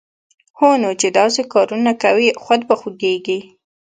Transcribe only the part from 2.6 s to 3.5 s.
به خوږېږې